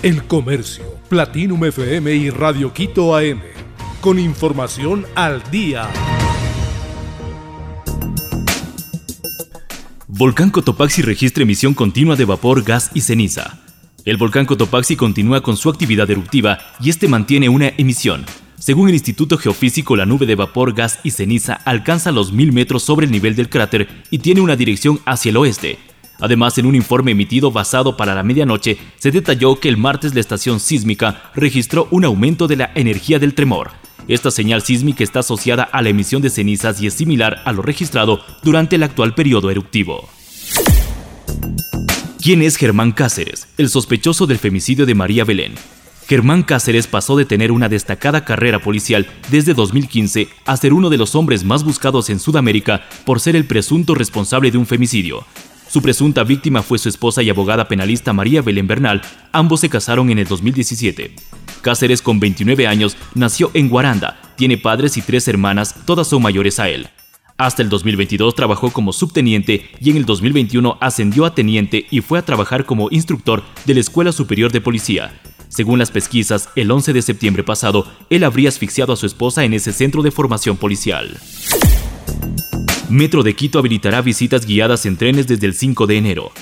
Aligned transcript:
El 0.00 0.22
Comercio, 0.22 0.84
Platinum 1.08 1.64
FM 1.64 2.14
y 2.14 2.30
Radio 2.30 2.72
Quito 2.72 3.16
AM. 3.16 3.40
Con 4.00 4.20
información 4.20 5.04
al 5.16 5.42
día. 5.50 5.90
Volcán 10.06 10.50
Cotopaxi 10.50 11.02
registra 11.02 11.42
emisión 11.42 11.74
continua 11.74 12.14
de 12.14 12.24
vapor, 12.26 12.62
gas 12.62 12.92
y 12.94 13.00
ceniza. 13.00 13.58
El 14.04 14.18
volcán 14.18 14.46
Cotopaxi 14.46 14.94
continúa 14.94 15.40
con 15.40 15.56
su 15.56 15.68
actividad 15.68 16.08
eruptiva 16.08 16.60
y 16.78 16.90
este 16.90 17.08
mantiene 17.08 17.48
una 17.48 17.72
emisión. 17.76 18.24
Según 18.56 18.88
el 18.88 18.94
Instituto 18.94 19.36
Geofísico, 19.36 19.96
la 19.96 20.06
nube 20.06 20.26
de 20.26 20.36
vapor, 20.36 20.74
gas 20.74 21.00
y 21.02 21.10
ceniza 21.10 21.54
alcanza 21.64 22.12
los 22.12 22.32
mil 22.32 22.52
metros 22.52 22.84
sobre 22.84 23.06
el 23.06 23.10
nivel 23.10 23.34
del 23.34 23.48
cráter 23.48 23.88
y 24.12 24.18
tiene 24.18 24.42
una 24.42 24.54
dirección 24.54 25.00
hacia 25.06 25.30
el 25.30 25.38
oeste. 25.38 25.87
Además, 26.20 26.58
en 26.58 26.66
un 26.66 26.74
informe 26.74 27.12
emitido 27.12 27.50
basado 27.50 27.96
para 27.96 28.14
la 28.14 28.22
medianoche, 28.22 28.76
se 28.98 29.10
detalló 29.10 29.60
que 29.60 29.68
el 29.68 29.76
martes 29.76 30.14
la 30.14 30.20
estación 30.20 30.58
sísmica 30.60 31.30
registró 31.34 31.86
un 31.90 32.04
aumento 32.04 32.48
de 32.48 32.56
la 32.56 32.72
energía 32.74 33.18
del 33.18 33.34
tremor. 33.34 33.70
Esta 34.08 34.30
señal 34.30 34.62
sísmica 34.62 35.04
está 35.04 35.20
asociada 35.20 35.64
a 35.64 35.82
la 35.82 35.90
emisión 35.90 36.22
de 36.22 36.30
cenizas 36.30 36.80
y 36.80 36.86
es 36.86 36.94
similar 36.94 37.42
a 37.44 37.52
lo 37.52 37.62
registrado 37.62 38.20
durante 38.42 38.76
el 38.76 38.82
actual 38.82 39.14
periodo 39.14 39.50
eruptivo. 39.50 40.08
¿Quién 42.20 42.42
es 42.42 42.56
Germán 42.56 42.92
Cáceres, 42.92 43.46
el 43.58 43.68
sospechoso 43.68 44.26
del 44.26 44.38
femicidio 44.38 44.86
de 44.86 44.94
María 44.94 45.24
Belén? 45.24 45.54
Germán 46.08 46.42
Cáceres 46.42 46.86
pasó 46.86 47.16
de 47.16 47.26
tener 47.26 47.52
una 47.52 47.68
destacada 47.68 48.24
carrera 48.24 48.58
policial 48.60 49.06
desde 49.30 49.52
2015 49.52 50.28
a 50.46 50.56
ser 50.56 50.72
uno 50.72 50.88
de 50.88 50.96
los 50.96 51.14
hombres 51.14 51.44
más 51.44 51.64
buscados 51.64 52.08
en 52.08 52.18
Sudamérica 52.18 52.82
por 53.04 53.20
ser 53.20 53.36
el 53.36 53.44
presunto 53.44 53.94
responsable 53.94 54.50
de 54.50 54.56
un 54.56 54.66
femicidio. 54.66 55.26
Su 55.68 55.82
presunta 55.82 56.24
víctima 56.24 56.62
fue 56.62 56.78
su 56.78 56.88
esposa 56.88 57.22
y 57.22 57.28
abogada 57.28 57.68
penalista 57.68 58.14
María 58.14 58.40
Belén 58.40 58.66
Bernal. 58.66 59.02
Ambos 59.32 59.60
se 59.60 59.68
casaron 59.68 60.08
en 60.08 60.18
el 60.18 60.26
2017. 60.26 61.14
Cáceres, 61.60 62.00
con 62.00 62.18
29 62.20 62.66
años, 62.66 62.96
nació 63.14 63.50
en 63.52 63.68
Guaranda. 63.68 64.18
Tiene 64.36 64.56
padres 64.56 64.96
y 64.96 65.02
tres 65.02 65.28
hermanas, 65.28 65.74
todas 65.84 66.08
son 66.08 66.22
mayores 66.22 66.58
a 66.58 66.70
él. 66.70 66.88
Hasta 67.36 67.62
el 67.62 67.68
2022 67.68 68.34
trabajó 68.34 68.70
como 68.70 68.92
subteniente 68.92 69.70
y 69.80 69.90
en 69.90 69.98
el 69.98 70.06
2021 70.06 70.78
ascendió 70.80 71.24
a 71.24 71.34
teniente 71.34 71.86
y 71.90 72.00
fue 72.00 72.18
a 72.18 72.24
trabajar 72.24 72.64
como 72.64 72.88
instructor 72.90 73.44
de 73.66 73.74
la 73.74 73.80
Escuela 73.80 74.10
Superior 74.12 74.50
de 74.50 74.60
Policía. 74.60 75.20
Según 75.48 75.78
las 75.78 75.90
pesquisas, 75.90 76.48
el 76.56 76.70
11 76.70 76.94
de 76.94 77.02
septiembre 77.02 77.44
pasado, 77.44 77.86
él 78.10 78.24
habría 78.24 78.48
asfixiado 78.48 78.92
a 78.92 78.96
su 78.96 79.06
esposa 79.06 79.44
en 79.44 79.54
ese 79.54 79.72
centro 79.72 80.02
de 80.02 80.10
formación 80.10 80.56
policial. 80.56 81.18
Metro 82.88 83.22
de 83.22 83.34
Quito 83.34 83.58
habilitará 83.58 84.00
visitas 84.00 84.46
guiadas 84.46 84.86
en 84.86 84.96
trenes 84.96 85.26
desde 85.26 85.46
el 85.46 85.52
5 85.52 85.86
de 85.86 85.98
enero. 85.98 86.32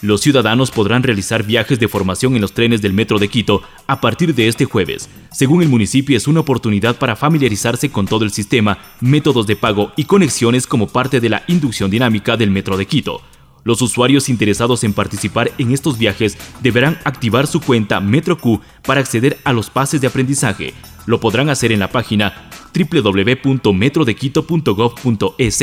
Los 0.00 0.20
ciudadanos 0.20 0.72
podrán 0.72 1.04
realizar 1.04 1.44
viajes 1.44 1.78
de 1.78 1.86
formación 1.86 2.34
en 2.34 2.40
los 2.40 2.54
trenes 2.54 2.82
del 2.82 2.92
Metro 2.92 3.20
de 3.20 3.28
Quito 3.28 3.62
a 3.86 4.00
partir 4.00 4.34
de 4.34 4.48
este 4.48 4.64
jueves. 4.64 5.08
Según 5.30 5.62
el 5.62 5.68
municipio, 5.68 6.16
es 6.16 6.26
una 6.26 6.40
oportunidad 6.40 6.96
para 6.96 7.14
familiarizarse 7.14 7.92
con 7.92 8.06
todo 8.06 8.24
el 8.24 8.32
sistema, 8.32 8.78
métodos 9.00 9.46
de 9.46 9.54
pago 9.54 9.92
y 9.94 10.02
conexiones 10.02 10.66
como 10.66 10.88
parte 10.88 11.20
de 11.20 11.28
la 11.28 11.44
inducción 11.46 11.88
dinámica 11.88 12.36
del 12.36 12.50
Metro 12.50 12.76
de 12.76 12.86
Quito. 12.86 13.22
Los 13.62 13.80
usuarios 13.80 14.28
interesados 14.28 14.82
en 14.82 14.94
participar 14.94 15.52
en 15.58 15.70
estos 15.70 15.98
viajes 15.98 16.36
deberán 16.62 16.98
activar 17.04 17.46
su 17.46 17.60
cuenta 17.60 18.00
MetroQ 18.00 18.60
para 18.84 19.00
acceder 19.00 19.38
a 19.44 19.52
los 19.52 19.70
pases 19.70 20.00
de 20.00 20.08
aprendizaje. 20.08 20.74
Lo 21.06 21.20
podrán 21.20 21.48
hacer 21.48 21.70
en 21.70 21.78
la 21.78 21.92
página 21.92 22.50
www.metrodequito.gov.es. 22.74 25.62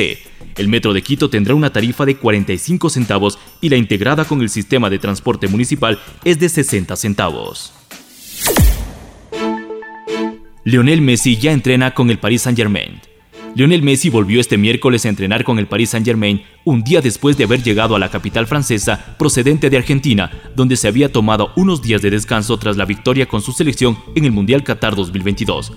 El 0.58 0.68
Metro 0.68 0.94
de 0.94 1.02
Quito 1.02 1.30
tendrá 1.30 1.56
una 1.56 1.72
tarifa 1.72 2.06
de 2.06 2.18
45 2.18 2.90
centavos 2.90 3.40
y 3.62 3.70
la 3.70 3.78
integrada 3.78 4.26
con 4.26 4.42
el 4.42 4.50
sistema 4.50 4.90
de 4.90 5.00
transporte 5.00 5.48
municipal 5.48 6.00
es 6.24 6.40
de 6.40 6.50
60 6.50 6.96
centavos. 6.96 7.74
Lionel 10.66 11.02
Messi 11.02 11.38
ya 11.38 11.52
entrena 11.52 11.94
con 11.94 12.10
el 12.10 12.20
Paris 12.20 12.44
Saint-Germain. 12.44 13.02
Lionel 13.56 13.82
Messi 13.82 14.10
volvió 14.10 14.40
este 14.40 14.58
miércoles 14.58 15.06
a 15.06 15.10
entrenar 15.10 15.44
con 15.44 15.58
el 15.58 15.68
Paris 15.68 15.90
Saint-Germain 15.90 16.44
un 16.66 16.84
día 16.84 17.02
después 17.02 17.38
de 17.38 17.46
haber 17.46 17.64
llegado 17.64 17.96
a 17.96 18.00
la 18.00 18.10
capital 18.10 18.46
francesa 18.46 19.16
procedente 19.18 19.70
de 19.70 19.78
Argentina, 19.78 20.32
donde 20.56 20.78
se 20.78 20.88
había 20.88 21.12
tomado 21.12 21.52
unos 21.56 21.82
días 21.82 22.02
de 22.02 22.12
descanso 22.12 22.58
tras 22.58 22.78
la 22.78 22.86
victoria 22.86 23.26
con 23.26 23.42
su 23.42 23.52
selección 23.52 23.98
en 24.16 24.26
el 24.26 24.32
Mundial 24.32 24.64
Qatar 24.64 24.96
2022. 24.96 25.74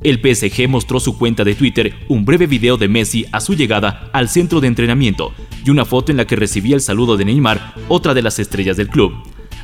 El 0.00 0.20
PSG 0.20 0.68
mostró 0.68 1.00
su 1.00 1.18
cuenta 1.18 1.42
de 1.42 1.56
Twitter 1.56 1.92
un 2.08 2.24
breve 2.24 2.46
video 2.46 2.76
de 2.76 2.86
Messi 2.86 3.26
a 3.32 3.40
su 3.40 3.54
llegada 3.54 4.08
al 4.12 4.28
centro 4.28 4.60
de 4.60 4.68
entrenamiento 4.68 5.32
y 5.64 5.70
una 5.70 5.84
foto 5.84 6.12
en 6.12 6.18
la 6.18 6.26
que 6.26 6.36
recibía 6.36 6.76
el 6.76 6.80
saludo 6.80 7.16
de 7.16 7.24
Neymar, 7.24 7.74
otra 7.88 8.14
de 8.14 8.22
las 8.22 8.38
estrellas 8.38 8.76
del 8.76 8.88
club. 8.88 9.12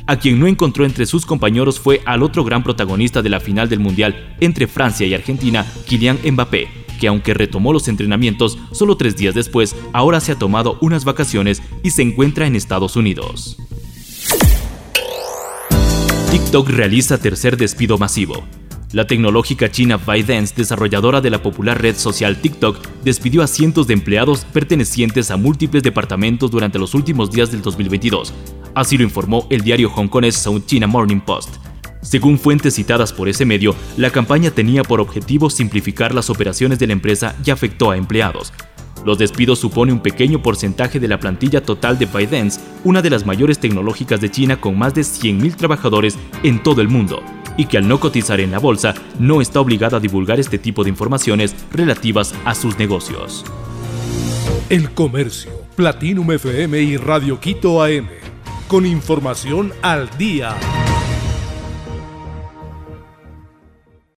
A 0.07 0.17
quien 0.17 0.39
no 0.39 0.47
encontró 0.47 0.85
entre 0.85 1.05
sus 1.05 1.25
compañeros 1.25 1.79
fue 1.79 2.01
al 2.05 2.21
otro 2.21 2.43
gran 2.43 2.63
protagonista 2.63 3.21
de 3.21 3.29
la 3.29 3.39
final 3.39 3.69
del 3.69 3.79
Mundial 3.79 4.35
entre 4.41 4.67
Francia 4.67 5.07
y 5.07 5.13
Argentina, 5.13 5.65
Kylian 5.87 6.19
Mbappé, 6.31 6.67
que 6.99 7.07
aunque 7.07 7.33
retomó 7.33 7.71
los 7.71 7.87
entrenamientos 7.87 8.57
solo 8.71 8.97
tres 8.97 9.15
días 9.15 9.35
después, 9.35 9.75
ahora 9.93 10.19
se 10.19 10.33
ha 10.33 10.39
tomado 10.39 10.77
unas 10.81 11.05
vacaciones 11.05 11.63
y 11.81 11.91
se 11.91 12.01
encuentra 12.01 12.45
en 12.45 12.55
Estados 12.55 12.97
Unidos. 12.97 13.57
TikTok 16.29 16.69
realiza 16.69 17.17
tercer 17.17 17.55
despido 17.55 17.97
masivo. 17.97 18.43
La 18.95 19.05
tecnológica 19.05 19.69
china 19.69 19.97
ByteDance, 19.97 20.55
desarrolladora 20.55 21.19
de 21.19 21.29
la 21.29 21.43
popular 21.43 21.81
red 21.81 21.97
social 21.97 22.39
TikTok, 22.39 22.77
despidió 23.03 23.43
a 23.43 23.47
cientos 23.47 23.87
de 23.87 23.93
empleados 23.93 24.45
pertenecientes 24.45 25.31
a 25.31 25.35
múltiples 25.35 25.83
departamentos 25.83 26.49
durante 26.49 26.79
los 26.79 26.93
últimos 26.93 27.29
días 27.29 27.51
del 27.51 27.61
2022. 27.61 28.33
Así 28.73 28.97
lo 28.97 29.03
informó 29.03 29.47
el 29.49 29.63
diario 29.63 29.91
hongkonés 29.93 30.37
South 30.37 30.63
China 30.65 30.87
Morning 30.87 31.19
Post. 31.19 31.57
Según 32.01 32.39
fuentes 32.39 32.75
citadas 32.75 33.11
por 33.11 33.27
ese 33.27 33.43
medio, 33.43 33.75
la 33.97 34.11
campaña 34.11 34.49
tenía 34.49 34.81
por 34.81 35.01
objetivo 35.01 35.49
simplificar 35.49 36.15
las 36.15 36.29
operaciones 36.29 36.79
de 36.79 36.87
la 36.87 36.93
empresa 36.93 37.35
y 37.45 37.51
afectó 37.51 37.91
a 37.91 37.97
empleados. 37.97 38.53
Los 39.03 39.17
despidos 39.17 39.59
supone 39.59 39.91
un 39.91 39.99
pequeño 39.99 40.41
porcentaje 40.41 41.01
de 41.01 41.09
la 41.09 41.19
plantilla 41.19 41.61
total 41.61 41.99
de 41.99 42.05
ByteDance, 42.05 42.61
una 42.85 43.01
de 43.01 43.09
las 43.09 43.25
mayores 43.25 43.59
tecnológicas 43.59 44.21
de 44.21 44.31
China 44.31 44.61
con 44.61 44.77
más 44.79 44.93
de 44.93 45.01
100.000 45.01 45.53
trabajadores 45.57 46.17
en 46.43 46.63
todo 46.63 46.79
el 46.79 46.87
mundo, 46.87 47.21
y 47.57 47.65
que 47.65 47.77
al 47.77 47.87
no 47.87 47.99
cotizar 47.99 48.39
en 48.39 48.51
la 48.51 48.59
bolsa 48.59 48.93
no 49.19 49.41
está 49.41 49.59
obligada 49.59 49.97
a 49.97 49.99
divulgar 49.99 50.39
este 50.39 50.57
tipo 50.57 50.83
de 50.83 50.89
informaciones 50.89 51.55
relativas 51.71 52.33
a 52.45 52.55
sus 52.55 52.77
negocios. 52.77 53.45
El 54.69 54.91
Comercio, 54.91 55.51
Platinum 55.75 56.31
FM 56.31 56.81
y 56.81 56.97
Radio 56.97 57.39
Quito 57.39 57.83
AM, 57.83 58.07
con 58.67 58.85
información 58.85 59.73
al 59.81 60.09
día. 60.17 60.55